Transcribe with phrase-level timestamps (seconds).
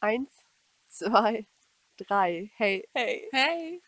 [0.00, 0.30] Eins,
[0.86, 1.44] zwei,
[1.96, 2.52] drei.
[2.54, 2.88] Hey.
[2.94, 3.28] Hey.
[3.32, 3.82] Hey.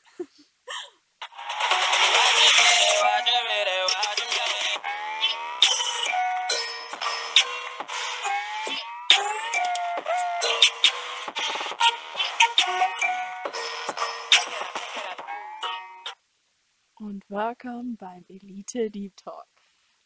[16.97, 19.47] Und willkommen beim Elite Deep Talk.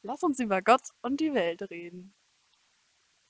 [0.02, 2.14] Lass uns über Gott und die Welt reden.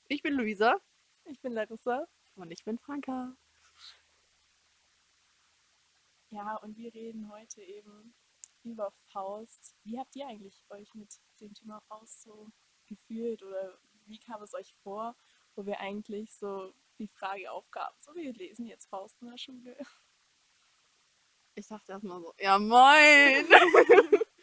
[0.09, 0.81] Ich bin Luisa.
[1.27, 2.09] Ich bin Larissa.
[2.37, 3.37] Und ich bin Franka.
[6.31, 8.15] Ja, und wir reden heute eben
[8.65, 9.77] über Faust.
[9.85, 12.49] Wie habt ihr eigentlich euch mit dem Thema Faust so
[12.87, 15.15] gefühlt oder wie kam es euch vor,
[15.55, 19.77] wo wir eigentlich so die Frage aufgaben, so wir lesen jetzt Faust in der Schule?
[21.55, 23.47] Ich dachte erstmal so, ja moin.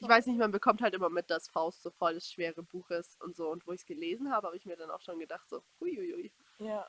[0.00, 2.88] ich weiß nicht, man bekommt halt immer mit, dass Faust so voll das schwere Buch
[2.90, 3.50] ist und so.
[3.50, 6.32] Und wo ich es gelesen habe, habe ich mir dann auch schon gedacht, so, huiuiui.
[6.58, 6.88] Ja,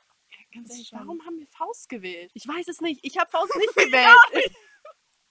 [0.52, 0.98] Ganz Das ehrlich, schon.
[1.00, 2.30] warum haben wir Faust gewählt?
[2.34, 3.00] Ich weiß es nicht.
[3.04, 4.16] Ich habe Faust nicht gewählt.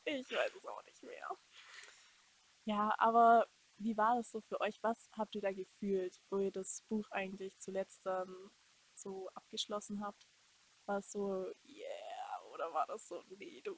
[0.06, 1.28] ich weiß es auch nicht mehr.
[2.66, 4.78] Ja, aber wie war das so für euch?
[4.84, 8.52] Was habt ihr da gefühlt, wo ihr das Buch eigentlich zuletzt dann
[8.94, 10.28] so abgeschlossen habt?
[10.86, 13.76] War es so, yeah, oder war das so, nee, du?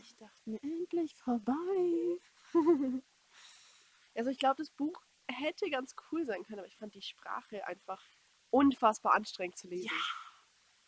[0.00, 2.18] Ich dachte mir, endlich vorbei.
[4.22, 7.66] also ich glaube, das Buch hätte ganz cool sein können, aber ich fand die Sprache
[7.66, 8.00] einfach
[8.50, 9.90] unfassbar anstrengend zu lesen.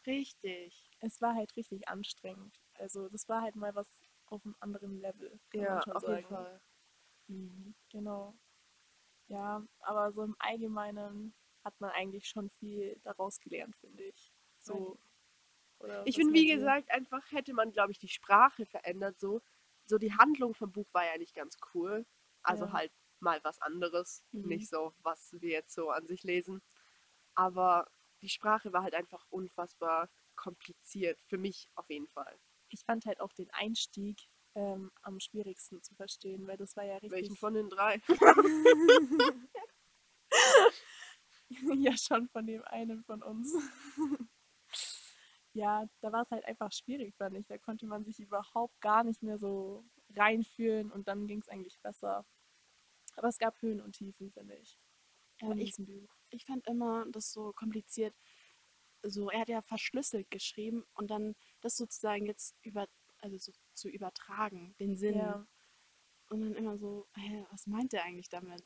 [0.07, 0.89] Richtig.
[1.01, 2.61] Es war halt richtig anstrengend.
[2.75, 3.89] Also das war halt mal was
[4.27, 6.15] auf einem anderen Level, Ja, auf sagen.
[6.15, 6.61] jeden Fall.
[7.27, 8.35] Mhm, genau.
[9.27, 14.33] Ja, aber so im Allgemeinen hat man eigentlich schon viel daraus gelernt, finde ich.
[14.61, 14.97] So.
[15.81, 19.19] Oder Ich finde, wie gesagt, einfach hätte man, glaube ich, die Sprache verändert.
[19.19, 19.43] So.
[19.87, 22.07] so die Handlung vom Buch war ja nicht ganz cool.
[22.45, 22.73] Also Ja.
[22.73, 24.25] halt mal was anderes.
[24.33, 24.49] Mhm.
[24.49, 26.63] Nicht so, was wir jetzt so an sich lesen.
[27.35, 27.91] Aber
[28.23, 31.21] die Sprache war halt einfach unfassbar kompliziert.
[31.23, 32.39] Für mich auf jeden Fall.
[32.69, 34.19] ich fand halt auch den Einstieg
[34.57, 37.13] ähm, am schwierigsten zu verstehen, weil das war ja richtig.
[37.13, 38.01] Welchen von den drei?
[41.77, 43.55] ja, schon von dem einen von uns.
[45.53, 47.47] ja, da war es halt einfach schwierig, fand ich.
[47.47, 49.85] Da konnte man sich überhaupt gar nicht mehr so
[50.17, 52.25] reinfühlen und dann ging es eigentlich besser.
[53.17, 54.79] Aber es gab Höhen und Tiefen, finde ich.
[55.41, 55.75] Aber in ich,
[56.31, 58.15] ich fand immer das so kompliziert.
[59.03, 62.89] So, er hat ja verschlüsselt geschrieben und dann das sozusagen jetzt über,
[63.19, 65.19] also so zu übertragen, den Sinn.
[65.19, 65.47] Ja.
[66.31, 68.65] Und dann immer so, hä, was meint er eigentlich damit?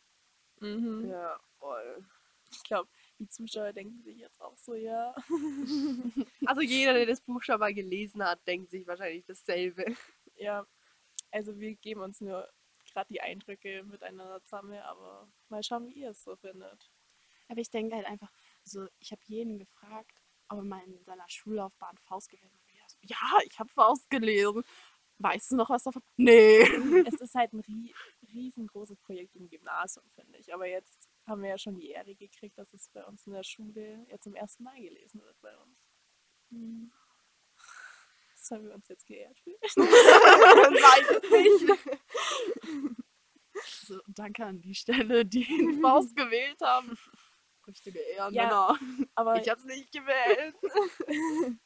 [0.60, 1.08] Mhm.
[1.08, 2.06] Ja, voll.
[2.50, 2.88] Ich glaube,
[3.18, 5.14] die Zuschauer denken sich jetzt auch so, ja.
[6.46, 9.84] Also jeder, der das Buch schon mal gelesen hat, denkt sich wahrscheinlich dasselbe.
[10.36, 10.66] Ja,
[11.30, 12.48] also wir geben uns nur
[12.92, 16.90] gerade die Eindrücke miteinander zusammen, aber mal schauen, wie ihr es so findet.
[17.48, 18.30] Aber ich denke halt einfach,
[18.64, 22.68] so, ich habe jeden gefragt, ob er mal in seiner Schullaufbahn Faust gelesen hat.
[23.02, 24.64] Ja, ich habe Faust gelesen.
[25.18, 26.02] Weißt du noch was davon?
[26.16, 26.60] Nee.
[27.06, 27.92] es ist halt ein rie
[28.32, 30.52] riesengroßes Projekt im Gymnasium, finde ich.
[30.54, 33.42] Aber jetzt haben wir ja schon die Ehre gekriegt, dass es bei uns in der
[33.42, 35.88] Schule ja zum ersten Mal gelesen wird bei uns.
[38.50, 38.56] Hm.
[38.56, 39.38] Sollen wir uns jetzt geehrt?
[39.76, 41.78] Weiß es nicht.
[43.64, 46.96] So, danke an die Stelle, die den Faust gewählt haben.
[47.66, 48.78] Richtige Ehren, Ja.
[49.16, 50.54] Aber Ich hab's nicht gewählt.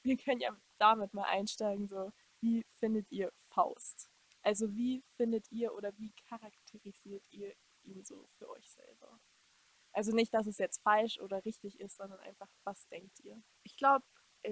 [0.02, 2.10] wir können ja damit mal einsteigen, so,
[2.40, 4.08] wie findet ihr Faust?
[4.42, 9.20] Also wie findet ihr oder wie charakterisiert ihr ihn so für euch selber?
[9.92, 13.42] Also nicht, dass es jetzt falsch oder richtig ist, sondern einfach, was denkt ihr?
[13.64, 14.04] Ich glaube,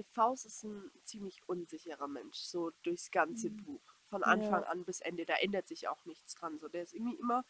[0.03, 3.57] Faust ist ein ziemlich unsicherer Mensch, so durchs ganze Mhm.
[3.57, 3.81] Buch.
[4.07, 4.69] Von Anfang Ja.
[4.69, 5.25] an bis Ende.
[5.25, 6.59] Da ändert sich auch nichts dran.
[6.59, 7.45] So, der ist irgendwie immer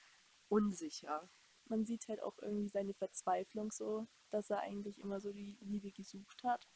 [0.50, 1.30] unsicher.
[1.66, 5.92] Man sieht halt auch irgendwie seine Verzweiflung so, dass er eigentlich immer so die Liebe
[5.92, 6.68] gesucht hat.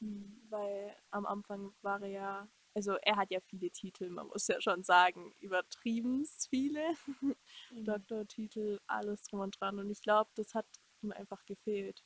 [0.00, 4.60] Weil am Anfang war er ja, also er hat ja viele Titel, man muss ja
[4.60, 6.82] schon sagen, übertrieben viele.
[7.70, 9.78] Doktortitel, alles drum und dran.
[9.78, 10.66] Und ich glaube, das hat
[11.02, 12.02] ihm einfach gefehlt.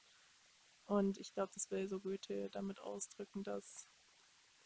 [0.87, 3.88] Und ich glaube, das will so Goethe damit ausdrücken, dass,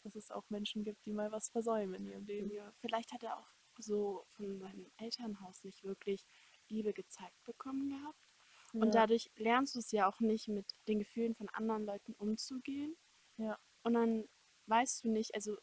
[0.03, 2.51] dass es auch Menschen gibt, die mal was versäumen in ihrem Leben.
[2.51, 3.47] Ja, vielleicht hat er auch
[3.79, 6.25] so von seinem Elternhaus nicht wirklich
[6.69, 8.27] Liebe gezeigt bekommen gehabt.
[8.73, 8.91] Und Ja.
[8.91, 12.95] dadurch lernst du es ja auch nicht, mit den Gefühlen von anderen Leuten umzugehen.
[13.37, 13.59] Ja.
[13.83, 14.29] Und dann
[14.67, 15.57] weißt du nicht, also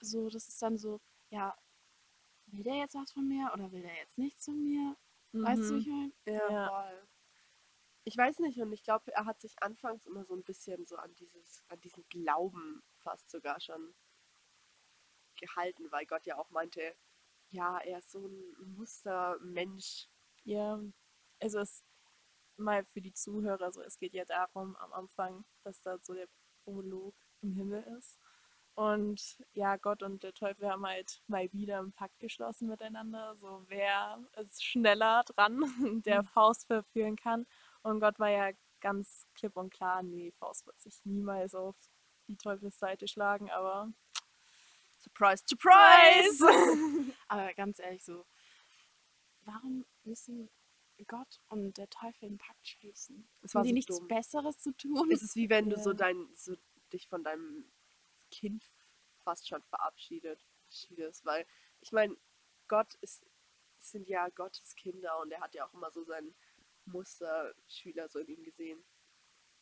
[0.00, 1.00] so, das ist dann so,
[1.30, 1.56] ja,
[2.46, 4.96] will der jetzt was von mir oder will der jetzt nichts von mir?
[5.32, 5.78] Weißt du, Mhm.
[5.78, 6.12] ich meine?
[6.26, 6.68] Ja, Ja.
[6.70, 7.08] voll.
[8.08, 10.96] Ich weiß nicht, und ich glaube, er hat sich anfangs immer so ein bisschen so
[10.96, 13.94] an dieses, an diesen Glauben fast sogar schon
[15.40, 16.94] gehalten, weil Gott ja auch meinte,
[17.50, 20.08] ja, er ist so ein Mustermensch.
[20.44, 20.80] Ja,
[21.40, 21.84] also es,
[22.56, 26.28] mal für die Zuhörer, so es geht ja darum am Anfang, dass da so der
[26.64, 28.20] Prolog im Himmel ist.
[28.74, 33.64] Und ja, Gott und der Teufel haben halt mal wieder einen Pakt geschlossen miteinander, so
[33.68, 35.62] wer ist schneller dran,
[36.06, 36.24] der Mhm.
[36.24, 37.46] Faust verführen kann.
[37.86, 38.50] Und Gott war ja
[38.80, 41.76] ganz klipp und klar, nee, Faust wird sich niemals auf
[42.26, 43.92] die Teufelsseite schlagen, aber
[44.98, 46.44] Surprise, surprise!
[47.28, 48.26] Aber ganz ehrlich, so,
[49.42, 50.50] warum müssen
[51.06, 53.28] Gott und der Teufel einen Pakt schließen?
[53.42, 54.08] Haben war die so nichts dumm.
[54.08, 55.12] Besseres zu tun?
[55.12, 56.56] Es ist wie wenn du so dein, so
[56.92, 57.70] dich von deinem
[58.32, 58.68] Kind
[59.22, 61.46] fast schon verabschiedet, schiedest, weil
[61.80, 62.16] ich meine,
[62.66, 63.24] Gott ist,
[63.78, 66.34] sind ja Gottes Kinder und er hat ja auch immer so seinen
[66.86, 68.84] Musterschüler so in ihm gesehen.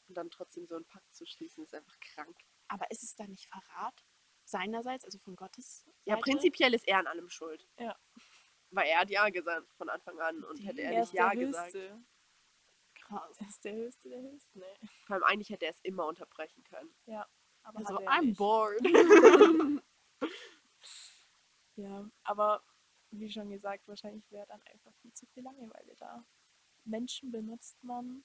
[0.09, 2.37] Und dann trotzdem so einen Pakt zu schließen, ist einfach krank.
[2.69, 4.05] Aber ist es dann nicht Verrat
[4.45, 6.31] seinerseits, also von Gottes Ja, Seite?
[6.31, 7.67] prinzipiell ist er an allem schuld.
[7.79, 7.99] Ja.
[8.71, 11.75] Weil er hat Ja gesagt von Anfang an und hätte er nicht Ja gesagt.
[11.75, 12.05] Höchste.
[12.95, 13.39] Krass.
[13.41, 14.77] Er ist der Höchste der Höchsten, ey.
[15.07, 16.95] Vor allem eigentlich hätte er es immer unterbrechen können.
[17.63, 18.39] Aber Also, I'm nicht.
[18.39, 18.81] bored.
[21.77, 22.63] Ja, aber
[23.11, 26.25] wie schon gesagt, wahrscheinlich wäre dann einfach viel zu viel Langeweile da.
[26.87, 28.25] Menschen benutzt man.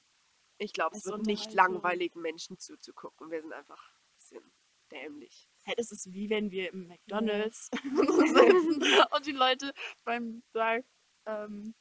[0.58, 3.32] Ich glaube, es wird nicht langweilig, Menschen zuzugucken.
[3.32, 4.52] Wir sind einfach ein bisschen
[4.92, 5.50] dämlich.
[5.64, 8.84] Hey, das ist wie wenn wir im McDonalds sitzen
[9.16, 9.74] und die Leute
[10.04, 10.86] beim Drive
[11.26, 11.76] ähm,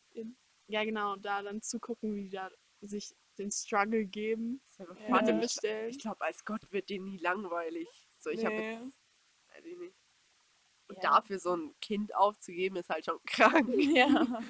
[0.67, 2.51] ja genau, da dann zugucken, wie die da
[2.83, 4.85] sich den Struggle geben, Ja.
[5.19, 5.41] Funny.
[5.41, 5.91] bestellen.
[5.91, 7.89] Ich glaube, als Gott wird dir nie langweilig.
[8.19, 8.73] So, ich habe Nee.
[8.73, 8.99] jetzt.
[9.49, 9.97] Weiß ich nicht.
[10.89, 11.03] Und Ja.
[11.03, 13.69] dafür so ein Kind aufzugeben, ist halt schon krank.
[13.79, 14.43] Ja.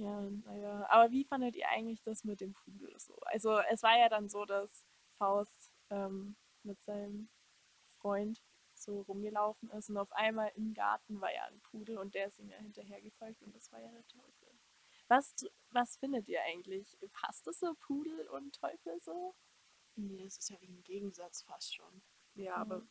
[0.00, 0.86] Ja, naja.
[0.88, 3.16] Aber wie fandet ihr eigentlich das mit dem Pudel so?
[3.26, 4.86] Also es war ja dann so, dass
[5.18, 7.28] Faust ähm, mit seinem
[7.98, 8.42] Freund
[8.72, 12.38] so rumgelaufen ist und auf einmal im Garten war ja ein Pudel und der ist
[12.38, 14.58] ihm ja hinterhergefolgt und das war ja der Teufel.
[15.08, 15.34] Was,
[15.70, 16.96] was findet ihr eigentlich?
[17.12, 19.34] Passt es so Pudel und Teufel so?
[19.96, 22.02] Nee, das ist ja wie ein Gegensatz fast schon.
[22.34, 22.86] Ja, aber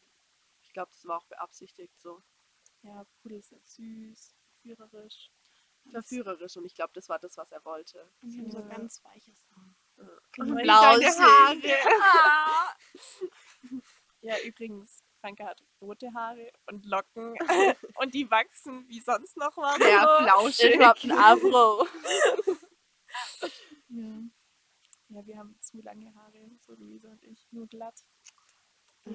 [0.62, 2.22] ich glaube, das war auch beabsichtigt so.
[2.84, 5.32] Ja, Pudel ist ja süß, verführerisch.
[5.92, 8.08] Verführerisch und ich glaube, das war das, was er wollte.
[8.22, 8.68] Und die haben so Ja.
[8.68, 9.76] ganz weiches Haar.
[9.98, 10.44] Ja.
[10.44, 11.62] Und Blau deine Haare.
[14.22, 17.36] Ja, übrigens, Franke hat rote Haare und Locken
[17.96, 19.78] und die wachsen wie sonst noch was.
[19.78, 20.26] So.
[20.26, 20.78] flauschig.
[20.82, 21.88] Hab ein Afro.
[23.90, 24.22] Ja.
[25.08, 28.04] ja, wir haben zu lange Haare, so Luisa und ich, nur glatt.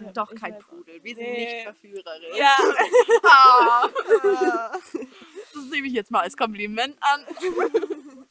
[0.03, 0.59] Ja, Doch kein.
[0.59, 1.03] Pudel.
[1.03, 1.45] Wir sind Nee.
[1.55, 2.37] nicht verführerisch.
[2.37, 2.57] Ja,
[3.25, 3.89] Ah.
[5.53, 7.25] Das nehme ich jetzt mal als Kompliment an.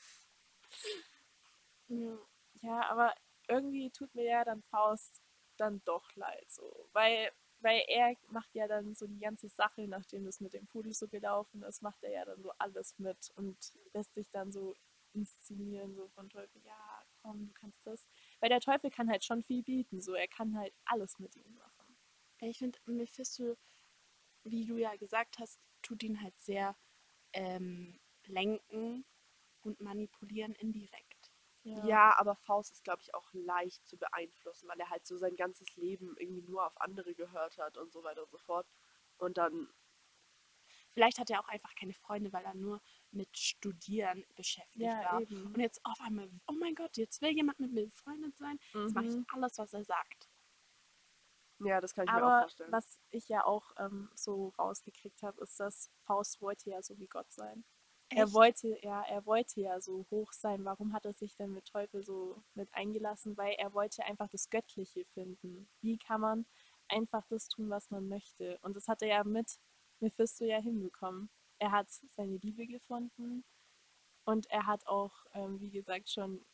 [1.88, 2.18] ja.
[2.62, 3.14] ja, aber
[3.48, 5.22] irgendwie tut mir ja dann Faust
[5.58, 6.90] dann doch leid, so.
[6.94, 10.94] Weil, weil er macht ja dann so die ganze Sache, nachdem das mit dem Pudel
[10.94, 13.58] so gelaufen ist, macht er ja dann so alles mit und
[13.94, 14.76] lässt sich dann so
[15.14, 18.08] inszenieren, so von Teufel, ja, komm, du kannst das.
[18.44, 21.56] Weil der Teufel kann halt schon viel bieten, so, er kann halt alles mit ihm
[21.56, 21.98] machen.
[22.42, 23.56] Ich finde, Mephisto,
[24.44, 26.76] wie du ja gesagt hast, tut ihn halt sehr
[27.32, 29.06] ähm, lenken
[29.62, 31.32] und manipulieren indirekt.
[31.64, 35.38] Ja, aber Faust ist, glaube ich, auch leicht zu beeinflussen, weil er halt so sein
[35.38, 38.68] ganzes Leben irgendwie nur auf andere gehört hat und so weiter und so fort.
[39.20, 39.70] Und dann,
[40.92, 42.82] Vielleicht hat er auch einfach keine Freunde, weil er nur
[43.14, 45.22] mit Studieren beschäftigt Ja, war.
[45.22, 45.48] eben.
[45.54, 48.60] Und jetzt auf einmal, oh mein Gott, jetzt will jemand mit mir befreundet sein.
[48.84, 49.26] Jetzt mache ich Mhm.
[49.28, 50.30] alles, was er sagt.
[51.60, 52.72] ja, das kann ich mir auch Aber vorstellen.
[52.72, 57.08] was ich ja auch ähm, so rausgekriegt habe, ist, dass Faust wollte ja so wie
[57.08, 57.66] Gott sein.
[58.10, 58.34] Er Echt?
[58.34, 60.66] wollte, ja, er wollte ja so hoch sein.
[60.66, 63.38] Warum hat er sich denn mit Teufel so mit eingelassen?
[63.38, 65.68] Weil er wollte einfach das Göttliche finden.
[65.82, 66.46] Wie kann man
[66.90, 68.60] einfach das tun, was man möchte?
[68.62, 69.58] Und das hat er ja mit
[70.00, 71.30] Mephisto ja hinbekommen.
[71.64, 73.46] Er hat seine Liebe gefunden
[74.26, 76.46] und er hat auch, ähm, wie gesagt, schon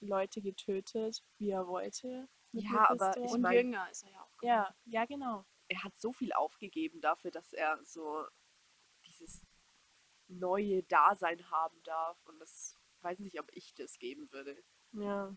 [0.00, 2.30] Leute getötet, wie er wollte.
[2.52, 3.14] Ja, aber.
[3.18, 4.36] Ich Und mein- jünger ist er ja auch.
[4.38, 4.46] geworden.
[4.46, 5.44] ja, ja, genau.
[5.70, 8.26] er hat so viel aufgegeben dafür, dass er so
[9.04, 9.44] dieses
[10.28, 12.18] neue Dasein haben darf.
[12.24, 14.64] Und das weiß nicht, ob ich das geben würde.
[14.92, 15.36] Ja.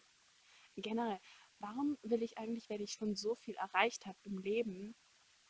[0.77, 1.19] generell,
[1.59, 4.95] warum will ich eigentlich, wenn ich schon so viel erreicht habe im Leben,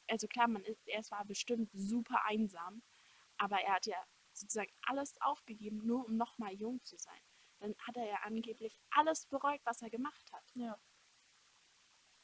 [0.10, 2.82] also klar, man ist, er war bestimmt super einsam,
[3.42, 3.98] aber er hat ja
[4.34, 7.22] sozusagen alles aufgegeben, nur um nochmal jung zu sein.
[7.60, 10.44] Dann hat er ja angeblich alles bereut, was er gemacht hat.
[10.54, 10.80] Ja.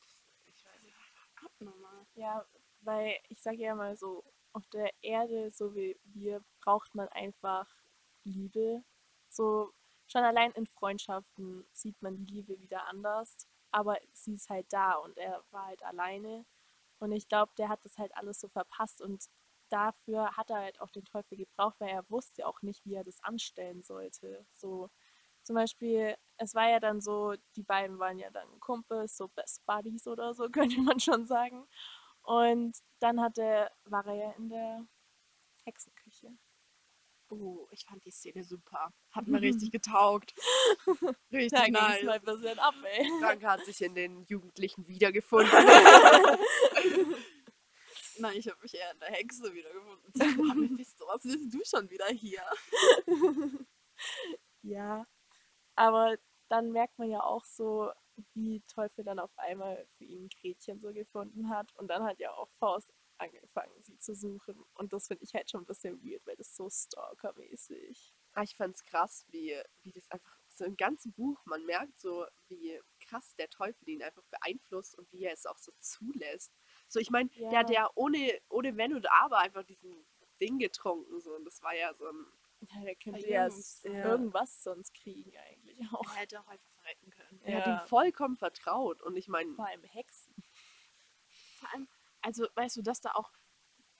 [0.05, 0.95] Ich weiß nicht.
[1.43, 2.05] Abnormal.
[2.13, 2.45] Ja,
[2.81, 7.67] weil ich sage ja mal so, auf der Erde, so wie wir, braucht man einfach
[8.24, 8.83] Liebe.
[9.29, 9.74] So
[10.07, 14.93] schon allein in Freundschaften sieht man die Liebe wieder anders, aber sie ist halt da
[14.93, 16.45] und er war halt alleine.
[17.00, 19.29] Und ich glaube, der hat das halt alles so verpasst und
[19.69, 23.03] dafür hat er halt auch den Teufel gebraucht, weil er wusste auch nicht, wie er
[23.03, 24.45] das anstellen sollte.
[24.53, 24.89] So
[25.43, 29.65] zum Beispiel, es war ja dann so, die beiden waren ja dann Kumpels, so Best
[29.65, 31.67] Buddies oder so, könnte man schon sagen.
[32.24, 34.86] Und dann hatte, war er ja in der
[35.63, 36.31] Hexenküche.
[37.29, 38.91] Oh, ich fand die Szene super.
[39.12, 40.33] Hat mir richtig getaugt.
[41.31, 42.03] Richtig Da nice.
[42.03, 43.09] mal ein bisschen ab, ey.
[43.19, 45.51] Frank hat sich in den Jugendlichen wiedergefunden.
[48.19, 50.45] Nein, ich habe mich eher in der Hexe wiedergefunden.
[50.47, 52.43] Mal, Mephisto, was willst du schon wieder hier?
[54.63, 55.05] Ja,
[55.75, 56.17] aber
[56.50, 57.91] dann merkt man ja auch so,
[58.33, 61.74] wie Teufel dann auf einmal für ihn Gretchen so gefunden hat.
[61.75, 64.63] Und dann hat ja auch Faust angefangen, sie zu suchen.
[64.75, 68.13] Und das finde ich halt schon ein bisschen weird, weil das so stalkermäßig.
[68.33, 72.25] Ah, ich fand's krass, wie, wie das einfach so im ganzen Buch, man merkt so,
[72.47, 76.51] wie krass der Teufel ihn einfach beeinflusst und wie er es auch so zulässt.
[76.88, 77.84] So, ich meine, der hat Ja.
[77.84, 80.06] ja ohne, ohne Wenn und Aber einfach diesen
[80.41, 81.20] Ding getrunken.
[81.20, 82.25] So, und das war ja so ein.
[82.74, 84.10] Ja, der könnte ja ja.
[84.10, 86.03] irgendwas sonst kriegen eigentlich auch.
[86.15, 87.39] Er hätte auch einfach verrecken können.
[87.44, 87.74] Er hat Ja.
[87.84, 89.01] ihm vollkommen vertraut.
[89.03, 90.34] Und ich meine, Vor allem Hexen.
[91.60, 91.88] Vor allem,
[92.22, 93.32] also weißt du, dass da auch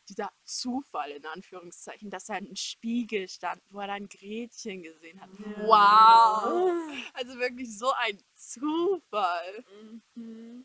[0.10, 5.29] dieser Zufall in Anführungszeichen, dass da ein Spiegel stand, wo er dann Gretchen gesehen hat.
[5.38, 5.67] Ja.
[5.67, 6.82] Wow!
[7.13, 9.65] Also wirklich so ein Zufall.
[10.15, 10.56] Mhm.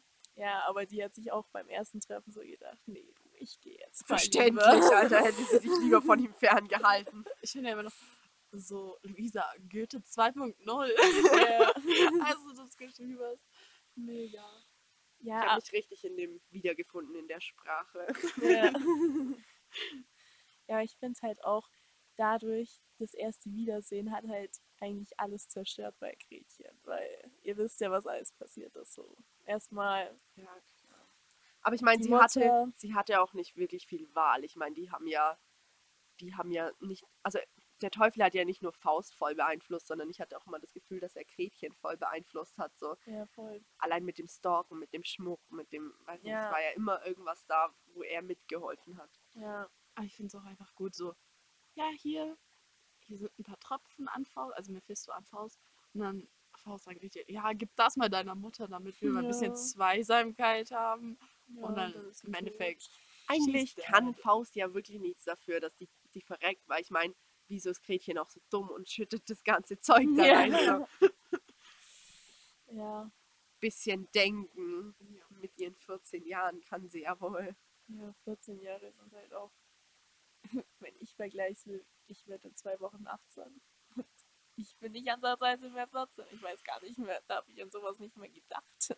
[0.42, 3.78] Ja, aber die hat sich auch beim ersten Treffen so gedacht, nee, du, ich gehe
[3.78, 4.96] jetzt mal verständlich, lieber.
[4.96, 7.25] Alter, hätte sie sich lieber von ihm ferngehalten.
[7.42, 7.92] Ich finde ja immer noch
[8.50, 10.58] so, Luisa, Goethe 2.0.
[10.66, 11.70] Ja.
[12.26, 13.46] also das geschrieben hast.
[13.94, 14.44] Mega.
[15.20, 18.08] Ich Ja, habe mich richtig in dem wiedergefunden, in der Sprache.
[18.42, 18.72] Ja,
[20.66, 21.70] ja ich finde es halt auch
[22.16, 27.92] dadurch, das erste Wiedersehen hat halt eigentlich alles zerstört bei Gretchen, weil ihr wisst ja,
[27.92, 28.94] was alles passiert ist.
[28.94, 29.16] So.
[29.46, 30.44] Erstmal, Ja,
[30.80, 31.06] klar.
[31.62, 34.44] Aber ich meine, sie hatte, sie hatte auch nicht wirklich viel Wahl.
[34.44, 35.38] Ich meine, die haben ja,
[36.20, 37.38] die haben ja nicht, also
[37.80, 40.72] der Teufel hat ja nicht nur Faust voll beeinflusst, sondern ich hatte auch immer das
[40.72, 42.76] Gefühl, dass er Gretchen voll beeinflusst hat.
[42.78, 43.64] So ja voll.
[43.78, 46.46] allein mit dem Stalken, mit dem Schmuck, mit dem, weiß nicht, Ja.
[46.46, 49.11] es war ja immer irgendwas da, wo er mitgeholfen hat.
[49.34, 51.14] Ja, Aber ich finde es auch einfach gut so,
[51.75, 52.37] ja, hier,
[53.00, 55.61] hier sind ein paar Tropfen an Faust, also Mephisto an Faust.
[55.92, 56.28] Und dann
[56.62, 59.54] Faust sagt richtig, ja, gib das mal deiner Mutter, damit wir mal ein bisschen Ja.
[59.54, 61.19] Zweisamkeit haben.
[61.49, 61.92] ja Und dann
[62.25, 62.35] im.
[62.35, 62.88] Endeffekt
[63.28, 64.19] Eigentlich kann halt.
[64.19, 67.14] Faust ja wirklich nichts dafür, dass die, die verreckt, weil ich meine,
[67.49, 70.38] wieso ist Gretchen auch so dumm und schüttet das ganze Zeug da Ja.
[70.38, 70.87] rein?
[72.73, 73.11] Ja,
[73.61, 74.95] Bisschen denken.
[75.00, 75.25] Ja.
[75.40, 77.54] Mit ihren 14 Jahren kann sie ja wohl.
[77.88, 79.52] ja, 14 Jahre sind halt auch,
[80.81, 83.61] wenn ich vergleiche, ich werde in zwei Wochen 18.
[84.94, 86.25] Ich nicht ansatzweise mehr 14.
[86.32, 88.96] Ich weiß gar nicht mehr, da habe ich an sowas nicht mehr gedacht.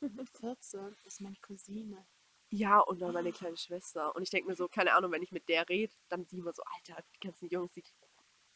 [0.40, 2.06] 14 ist meine Cousine.
[2.48, 4.14] Ja, und dann meine kleine Schwester.
[4.14, 6.52] Und ich denke mir so, keine Ahnung, wenn ich mit der rede, dann die immer
[6.52, 7.84] so, Alter, die ganzen Jungs, die,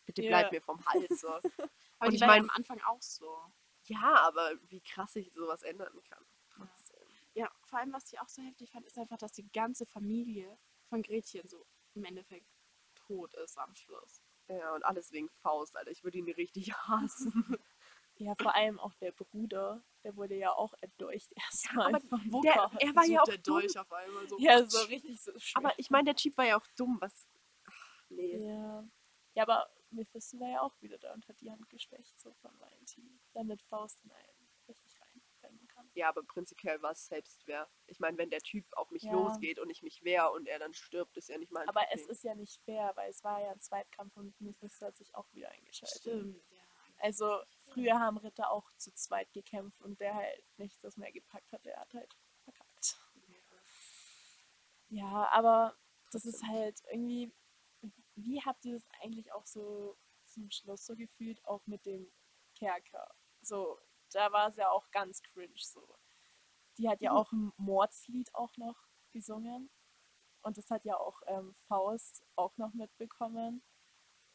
[0.05, 0.29] bitte Ja.
[0.29, 1.21] bleib mir vom Hals.
[1.21, 1.29] So.
[1.99, 3.37] Aber Und die ich war ja mein- am Anfang auch so.
[3.85, 6.25] ja, aber wie krass sich sowas ändern kann.
[6.51, 7.07] Trotzdem.
[7.35, 10.59] Ja, vor allem, was ich auch so heftig fand, ist einfach, dass die ganze Familie
[10.89, 12.47] von Gretchen so im Endeffekt
[12.95, 14.23] tot ist am Schluss.
[14.51, 15.91] Ja, und alles wegen Faust, Alter.
[15.93, 17.57] Ich würde ihn richtig hassen.
[18.17, 21.87] Ja, vor allem auch der Bruder, der wurde ja auch erdolcht erstmal.
[21.95, 22.71] aber der- Wucker.
[22.81, 23.61] er war So ja auch der dumm.
[23.61, 24.39] Dolch auf einmal so.
[24.39, 25.65] Ja, so richtig so schwer.
[25.65, 26.99] Aber ich meine, der Typ war ja auch dumm.
[27.01, 27.29] Was.
[27.67, 28.45] Ach, nee.
[28.45, 28.85] Ja.
[29.35, 32.59] ja, aber Mephisto war ja auch wieder da und hat die Hand geschwächt, so von
[32.61, 33.21] Valentin.
[33.33, 35.80] Damit Faust in einen richtig reinrennen kann.
[35.95, 37.69] Ja, aber prinzipiell war es Selbstwehr.
[37.87, 39.13] Ich meine, wenn der Typ auf mich Ja.
[39.13, 42.03] losgeht und ich mich wehr und er dann stirbt, ist ja nicht mein Aber es
[42.03, 42.11] Problem.
[42.11, 45.27] ist ja nicht fair, weil es war ja ein Zweitkampf und Mephisto hat sich auch
[45.33, 46.01] wieder eingeschaltet.
[46.01, 46.63] Stimmt, ja.
[46.99, 51.51] Also früher haben Ritter auch zu zweit gekämpft und der halt nicht das mehr gepackt
[51.53, 52.99] hat, der hat halt verkackt.
[54.91, 55.77] Ja, aber
[56.13, 57.33] das ist halt irgendwie,
[58.17, 62.13] wie habt ihr das eigentlich auch so zum Schluss so gefühlt, auch mit dem
[62.55, 63.09] Kerker?
[63.41, 63.81] So,
[64.15, 65.97] da war es ja auch ganz cringe so.
[66.79, 67.17] Die hat ja Mhm.
[67.17, 68.77] auch ein Mordslied auch noch
[69.13, 69.71] gesungen
[70.43, 73.63] und das hat ja auch ähm, Faust auch noch mitbekommen.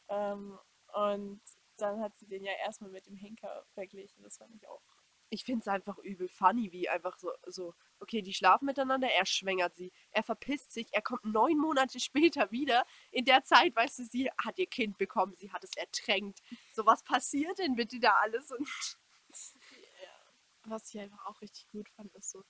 [0.10, 0.60] Ähm,
[0.94, 1.42] und
[1.78, 4.84] dann hat sie den ja erstmal mit dem Henker verglichen, das fand ich auch.
[5.30, 9.26] ich finde es einfach übel funny, wie einfach so, so, okay, die schlafen miteinander, er
[9.26, 12.86] schwängert sie, er verpisst sich, er kommt neun Monate später wieder.
[13.12, 16.42] In der Zeit, weißt du, sie hat ihr Kind bekommen, sie hat es ertränkt.
[16.72, 18.52] So, was passiert denn bitte da alles?
[18.52, 18.68] Und
[20.68, 22.44] Was ich einfach auch richtig gut fand, ist so,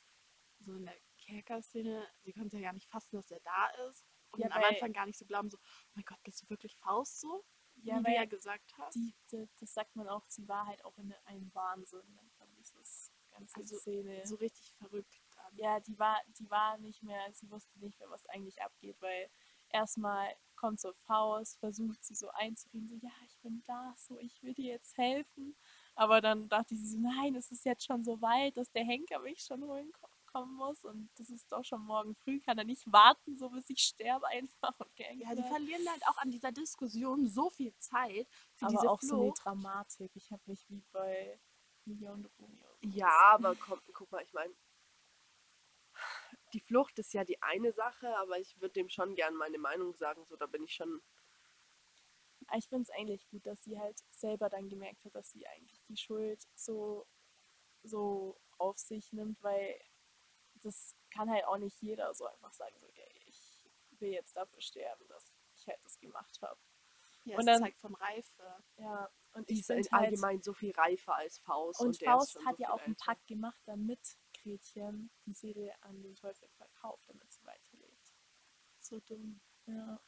[0.59, 4.05] so in der Kerker-Szene, sie konnte ja gar nicht fassen, dass er da ist.
[4.31, 6.75] Und Ja, am Anfang gar nicht so glauben, so, oh mein Gott, bist du wirklich
[6.77, 7.43] Faust so?
[7.83, 8.95] Ja, wie du weil ja gesagt hast.
[8.95, 12.49] die, die, das sagt man auch, sie war halt auch in einem Wahnsinn, nennt man
[12.55, 14.25] dieses ganze Also, Szene.
[14.25, 15.57] So richtig verrückt dann.
[15.57, 19.29] ja, die war, die war nicht mehr, sie wusste nicht mehr, was eigentlich abgeht, weil
[19.69, 24.41] erstmal kommt so Faust, versucht sie so einzureden, so, ja, ich bin da, so, ich
[24.41, 25.55] will dir jetzt helfen.
[25.95, 29.19] Aber dann dachte ich so, nein, es ist jetzt schon so weit, dass der Henker
[29.19, 32.65] mich schon holen ko- kommen muss und das ist doch schon morgen früh, kann er
[32.65, 36.31] nicht warten, so bis ich sterbe einfach und gehängt Ja, die verlieren halt auch an
[36.31, 39.45] dieser Diskussion so viel Zeit für Aber auch so eine Flucht.
[39.45, 40.11] Dramatik.
[40.15, 41.39] Ich habe mich wie bei
[41.85, 42.65] Julia und Romeo.
[42.81, 44.53] Ja, aber komm, guck mal, ich meine,
[46.53, 49.93] die Flucht ist ja die eine Sache, aber ich würde dem schon gern meine Meinung
[49.95, 50.25] sagen.
[50.25, 51.01] So, da bin ich schon.
[52.47, 55.47] Aber Ich finde es eigentlich gut, dass sie halt selber dann gemerkt hat, dass sie
[55.47, 57.05] eigentlich die Schuld so,
[57.83, 59.79] so auf sich nimmt, weil
[60.55, 64.61] das kann halt auch nicht jeder so einfach sagen, so, okay, ich will jetzt dafür
[64.61, 66.59] sterben, dass ich halt das gemacht habe.
[67.23, 68.63] Ja, Und es dann- zeigt von Reife.
[68.77, 71.79] Ja, und Die ich ist halt, allgemein so viel reifer als Faust.
[71.81, 73.05] und, der ist Faust hat so ja auch einen älter.
[73.05, 78.13] Pakt gemacht, damit Gretchen die Seele an den Teufel verkauft, damit sie weiterlebt.
[78.79, 79.41] So dumm.
[79.65, 79.99] Ja.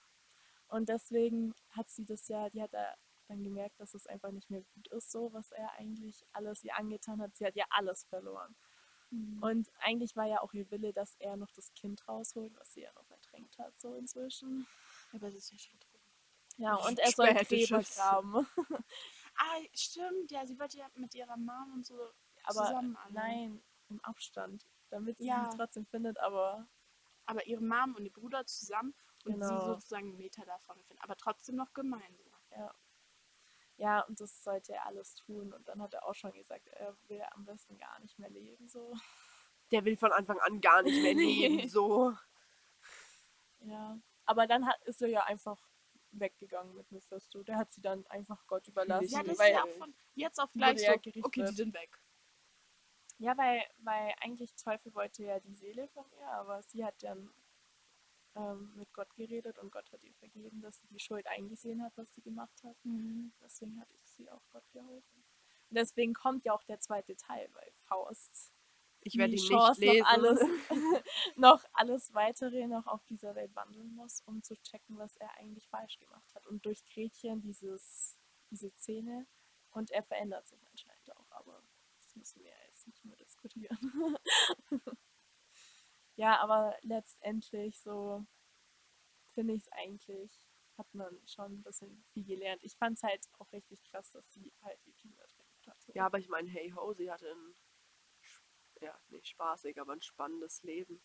[0.67, 2.95] Und deswegen hat sie das ja, die hat da
[3.27, 6.75] dann gemerkt, dass es einfach nicht mehr gut ist, so was er eigentlich alles ihr
[6.77, 7.35] angetan hat.
[7.35, 8.55] Sie hat ja alles verloren.
[9.11, 12.73] Und Und eigentlich war ja auch ihr Wille, dass er noch das Kind rausholt, was
[12.73, 14.67] sie ja noch verdrängt hat, so inzwischen.
[15.13, 16.01] aber sie ist ja schon tot.
[16.57, 18.47] Ja, und er soll Gräber graben.
[19.39, 22.11] Ah, stimmt, ja, sie wollte ja mit ihrer Mom und so
[22.43, 23.13] Aber zusammen alle.
[23.13, 24.65] nein, im Abstand.
[24.89, 25.49] Damit sie Ja.
[25.51, 26.67] sie trotzdem findet, aber
[27.25, 28.95] Aber ihre Mom und ihr Bruder zusammen
[29.25, 29.65] und sie Genau.
[29.65, 31.01] sozusagen einen Meter davon finden.
[31.01, 32.33] Aber trotzdem noch gemeinsam.
[32.51, 32.73] ja.
[33.79, 35.53] Ja, und das sollte er alles tun.
[35.53, 38.67] Und dann hat er auch schon gesagt, er will am besten gar nicht mehr leben,
[38.67, 38.91] so.
[39.71, 41.69] Der will von Anfang an gar nicht mehr leben.
[41.69, 42.17] So.
[43.59, 43.99] Ja.
[44.25, 45.61] Aber dann hat, ist er ja einfach
[46.11, 47.43] weggegangen mit Mephisto.
[47.43, 49.05] Der hat sie dann einfach Gott überlassen.
[49.05, 51.25] ich Ja, das ist weil, ja von jetzt auf gleich so, gerichtet.
[51.25, 51.99] okay, die sind weg.
[53.19, 57.29] ja, weil, weil eigentlich Teufel wollte ja die Seele von ihr, aber sie hat dann
[58.37, 61.93] ähm, mit Gott geredet und Gott hat ihr vergeben, dass sie die Schuld eingesehen hat,
[61.97, 62.77] was sie gemacht hat.
[63.41, 65.23] Deswegen hat sie auch Gott geholfen.
[65.69, 68.53] Und deswegen kommt ja auch der zweite Teil, weil Faust
[69.01, 70.03] Ich werde die ihn Chance nicht lesen.
[70.03, 70.41] noch alles,
[71.35, 75.67] noch alles weitere noch auf dieser Welt wandeln muss, um zu checken, was er eigentlich
[75.67, 76.45] falsch gemacht hat.
[76.47, 78.17] Und durch Gretchen dieses,
[78.49, 79.27] diese Szene
[79.71, 81.61] und er verändert sich anscheinend auch, aber
[81.97, 83.77] das müssen wir jetzt nicht mehr diskutieren.
[86.17, 88.25] ja, aber letztendlich so
[89.33, 90.45] finde ich es eigentlich,
[90.77, 92.63] hat man schon ein bisschen viel gelernt.
[92.63, 95.77] Ich fand es halt auch richtig krass, dass sie halt ihr Kind ertränkt hat.
[95.93, 97.55] Ja, aber ich meine, hey ho, sie hatte ein,
[98.81, 101.01] ja, nicht spaßig, aber ein spannendes Leben.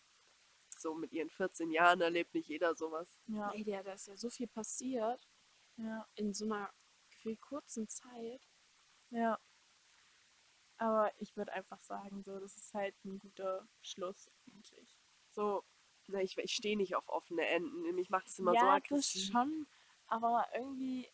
[0.79, 3.21] So mit ihren 14 Jahren erlebt nicht jeder sowas.
[3.27, 5.29] ja, Ey, der, da ist ja so viel passiert
[5.77, 6.09] ja.
[6.15, 6.73] in so einer
[7.11, 8.49] gefühlt kurzen Zeit.
[9.11, 9.39] Ja.
[10.79, 15.02] Aber ich würde einfach sagen, so, das ist halt ein guter Schluss eigentlich.
[15.33, 15.65] So,
[16.09, 17.95] Na, ich ich stehe nicht auf offene Enden.
[17.95, 19.33] Mich macht es immer so ja, das aggressiv.
[19.33, 19.67] schon,
[20.07, 21.09] aber irgendwie,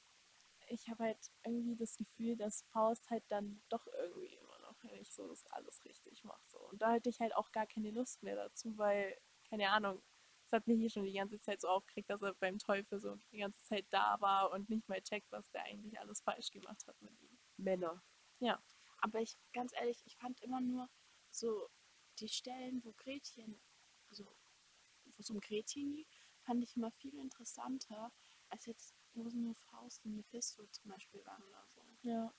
[0.68, 5.12] ich habe halt irgendwie das Gefühl, dass Faust halt dann doch irgendwie immer noch nicht
[5.12, 6.48] so das alles richtig macht.
[6.50, 6.58] So.
[6.58, 9.16] Und da hatte ich halt auch gar keine Lust mehr dazu, weil,
[9.48, 10.02] keine Ahnung,
[10.46, 13.16] es hat mich hier schon die ganze Zeit so aufgeregt, dass er beim Teufel so
[13.32, 16.86] die ganze Zeit da war und nicht mal checkt, was der eigentlich alles falsch gemacht
[16.86, 17.38] hat mit ihm.
[17.58, 18.02] Männer.
[19.00, 20.88] Aber ich, ganz ehrlich, ich fand immer nur
[21.30, 21.68] so
[22.18, 23.60] die Stellen, wo Gretchen,
[24.10, 26.06] also wo es um Gretchen ging,
[26.42, 28.12] fand ich immer viel interessanter,
[28.48, 31.82] als jetzt, wo es nur Faust und Mephisto zum Beispiel waren oder so.
[32.02, 32.32] Ja.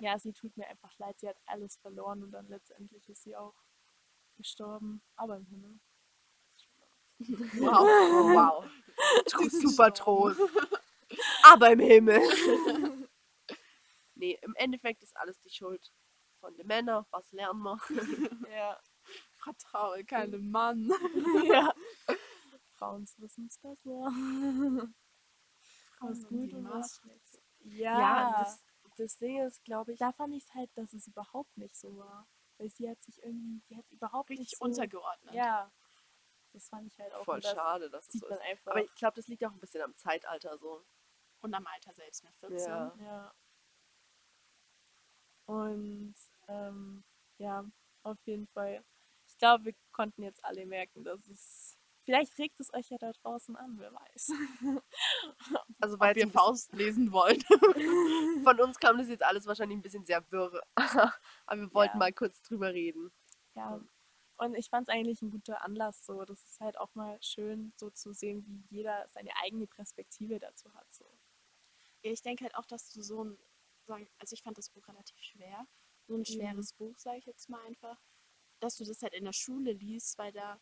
[0.00, 1.18] Ja, sie tut mir einfach leid.
[1.18, 3.54] Sie hat alles verloren und dann letztendlich ist sie auch
[4.36, 5.80] gestorben, aber im Himmel.
[7.18, 8.70] Wow, oh, wow.
[9.50, 9.92] Super.
[9.92, 10.40] Trost.
[11.44, 12.20] Aber im Himmel.
[14.14, 15.92] nee, im Endeffekt ist alles die Schuld
[16.40, 17.04] von den Männern.
[17.10, 17.78] Was lernen wir?
[18.50, 18.80] Ja.
[19.42, 20.90] Vertraue keinem Mann.
[21.44, 21.72] ja.
[22.72, 23.90] Frauen wissen es besser.
[26.00, 27.42] und gut und was schlecht.
[27.60, 28.62] Ja, das,
[28.96, 31.96] das Ding ist, glaube ich, da fand ich es halt, dass es überhaupt nicht so
[31.98, 32.26] war.
[32.58, 35.34] Weil sie hat sich irgendwie, die hat überhaupt Richtig nicht so, untergeordnet.
[35.34, 35.70] Ja.
[36.52, 37.24] Das fand ich halt auch.
[37.24, 38.40] voll das schade, dass es so ist.
[38.40, 38.72] einfach.
[38.72, 40.84] Aber ich glaube, das liegt auch ein bisschen am Zeitalter so.
[41.42, 42.58] Und am Alter selbst mit 14.
[42.68, 42.94] Ja.
[42.98, 43.34] Ja.
[45.46, 46.14] Und
[46.48, 47.04] ähm,
[47.38, 47.64] ja,
[48.02, 48.84] auf jeden Fall.
[49.40, 51.74] Ich glaube, wir konnten jetzt alle merken, dass es.
[52.02, 54.32] Vielleicht regt es euch ja da draußen an, wer weiß.
[55.80, 57.42] Also weil ihr Faust lesen wollt.
[58.44, 60.60] von uns kam das jetzt alles wahrscheinlich ein bisschen sehr wirr.
[61.46, 61.98] Aber wir wollten Ja.
[61.98, 63.10] mal kurz drüber reden.
[63.54, 63.80] Ja.
[64.36, 66.22] Und ich fand es eigentlich ein guter Anlass, so.
[66.26, 70.70] Das ist halt auch mal schön, so zu sehen, wie jeder seine eigene Perspektive dazu
[70.74, 70.92] hat.
[70.92, 71.06] So.
[72.02, 73.38] Ja, ich denke halt auch, dass du so ein,
[74.18, 75.66] also ich fand das Buch relativ schwer,
[76.06, 77.98] so ein schweres Buch, sage ich jetzt mal einfach,
[78.60, 80.60] dass du das halt in der Schule liest, weil da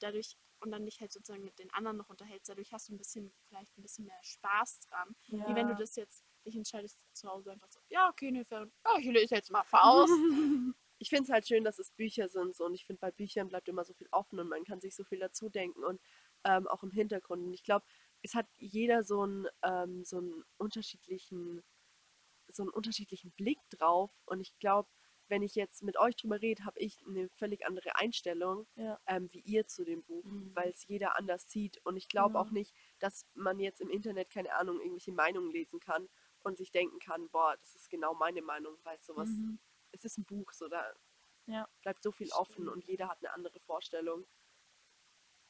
[0.00, 2.98] dadurch und dann dich halt sozusagen mit den anderen noch unterhältst, dadurch hast du ein
[2.98, 5.14] bisschen, vielleicht ein bisschen mehr Spaß dran.
[5.28, 8.46] Wie wenn du das jetzt ich entscheide es zu Hause einfach so, ja, okay, ne,
[8.50, 8.66] ja,
[8.98, 10.12] ich lese jetzt mal Faust.
[11.00, 13.48] Ich finde es halt schön, dass es Bücher sind so, und ich finde, bei Büchern
[13.48, 16.00] bleibt immer so viel offen und man kann sich so viel dazu denken und
[16.44, 17.42] ähm, auch im Hintergrund.
[17.42, 17.84] Und ich glaube,
[18.22, 21.62] es hat jeder so einen, ähm, so einen unterschiedlichen,
[22.48, 24.22] so einen unterschiedlichen Blick drauf.
[24.24, 24.88] Und ich glaube,
[25.28, 29.00] wenn ich jetzt mit euch drüber rede, habe ich eine völlig andere Einstellung, Ja.
[29.06, 30.54] ähm, wie ihr zu dem Buch, Mhm.
[30.54, 31.78] weil es jeder anders sieht.
[31.84, 32.40] Und ich glaube Genau.
[32.40, 36.08] auch nicht, dass man jetzt im Internet, keine Ahnung, irgendwelche Meinungen lesen kann
[36.42, 39.58] und sich denken kann, boah, das ist genau meine Meinung, weil sowas, Mhm.
[39.92, 40.92] es ist ein Buch, so da
[41.46, 41.68] Ja.
[41.82, 42.68] bleibt so viel offen Stimmt.
[42.68, 44.26] und jeder hat eine andere Vorstellung.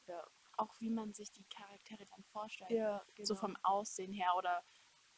[0.07, 0.23] Ja,
[0.57, 2.71] Auch wie man sich die Charaktere dann vorstellt.
[2.71, 4.63] ja So vom Aussehen her oder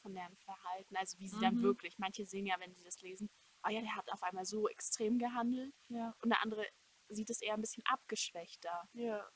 [0.02, 1.62] von deren Verhalten, also wie sie dann Mhm.
[1.62, 3.30] wirklich, manche sehen ja, wenn sie das lesen,
[3.68, 6.16] oh ja, der hat auf einmal so extrem gehandelt Ja.
[6.22, 6.66] und der andere
[7.10, 8.88] sieht es eher ein bisschen abgeschwächter.
[8.94, 9.28] Ja,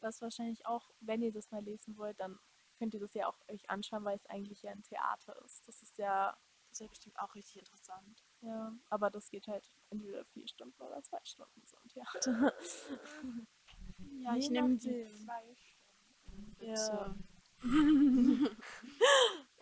[0.00, 2.38] Das wahrscheinlich auch, wenn ihr das mal lesen wollt, dann
[2.78, 5.66] könnt ihr das ja auch euch anschauen, weil es eigentlich ja ein Theater ist.
[5.68, 6.36] Das ist ja,
[6.68, 8.24] Das ist ja bestimmt auch richtig interessant.
[8.40, 12.52] ja, aber das geht halt entweder vier Stunden oder zwei Stunden so ein Theater.
[14.20, 16.56] Ja, ich nehme die zwei Stunden.
[16.60, 17.14] Ja.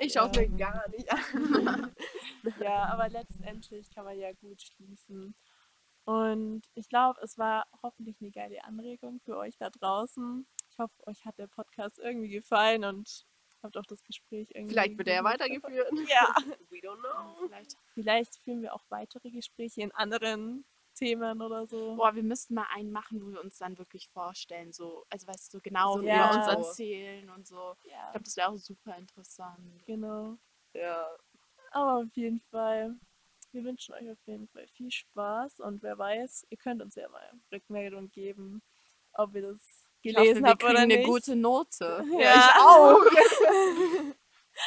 [0.03, 1.21] Ich schaue es mir gar nicht an.
[2.61, 5.35] ja, aber letztendlich kann man ja gut schließen.
[6.05, 10.47] Und ich glaube, es war hoffentlich eine geile Anregung für euch da draußen.
[10.71, 13.27] Ich hoffe, euch hat der Podcast irgendwie gefallen und
[13.63, 14.73] habt auch das Gespräch irgendwie.
[14.75, 15.93] Vielleicht wird er ja weitergeführt.
[16.11, 16.35] Ja.
[16.71, 17.47] We don't know.
[17.47, 17.77] Vielleicht.
[17.95, 21.97] Vielleicht führen wir auch weitere Gespräche in anderen Themen oder so.
[21.97, 25.55] Boah, wir müssten mal einen machen, wo wir uns dann wirklich vorstellen, so, also weißt
[25.55, 27.77] du, genau, So wie ein wir uns erzählen und so.
[27.85, 29.85] Ich Ja, glaube, das wäre auch super interessant.
[29.87, 30.37] genau.
[30.73, 31.09] Ja,
[31.71, 32.95] Aber auf jeden Fall,
[33.53, 37.09] wir wünschen euch auf jeden Fall viel Spaß und wer weiß, ihr könnt uns ja
[37.09, 38.63] mal Rückmeldung geben,
[39.13, 41.07] ob ihr das Ich gelesen habt oder eine nicht.
[41.07, 42.05] gute Note.
[42.19, 43.01] ja, ich auch.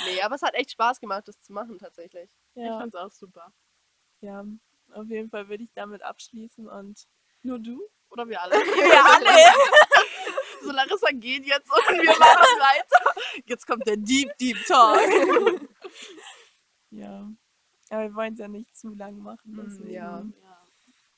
[0.05, 2.29] nee, aber es hat echt Spaß gemacht, das zu machen tatsächlich.
[2.55, 3.51] Ich Ja, fand's auch super.
[4.21, 4.45] ja,
[4.93, 7.07] auf jeden Fall würde ich damit abschließen und
[7.41, 7.81] Nur du?
[8.09, 8.53] Oder wir alle?
[8.55, 9.53] wir alle.
[10.61, 13.21] so Larissa geht jetzt und wir machen weiter.
[13.45, 14.99] Jetzt kommt der Deep, Deep Talk.
[16.97, 17.31] Ja,
[17.89, 19.51] aber wir wollen es ja nicht zu lang machen.
[19.53, 19.91] Mm, Deswegen.
[19.91, 20.25] ja.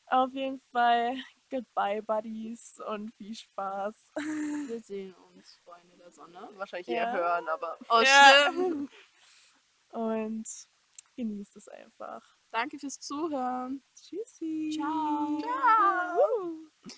[0.07, 1.15] Auf jeden Fall,
[1.49, 4.11] goodbye, Buddies und viel Spaß.
[4.69, 6.47] Wir sehen uns, Freunde der Sonne.
[6.53, 6.93] Wahrscheinlich Ja.
[6.93, 7.75] eher hören, aber.
[7.89, 8.51] Oh, Ja.
[9.89, 10.47] Und
[11.15, 12.21] genießt es einfach.
[12.51, 13.81] Danke fürs Zuhören.
[13.95, 14.71] Tschüssi.
[14.77, 15.39] Ciao.
[15.41, 16.91] Ciao.